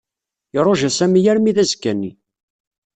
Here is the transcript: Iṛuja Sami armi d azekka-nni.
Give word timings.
Iṛuja 0.57 0.89
Sami 0.97 1.21
armi 1.31 1.51
d 1.55 1.57
azekka-nni. 1.63 2.11